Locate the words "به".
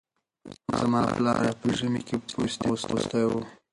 1.61-1.69